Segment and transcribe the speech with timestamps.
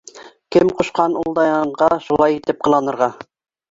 [0.55, 3.17] —Кем ҡушҡан ул Даянға шулай итеп ҡыланырға!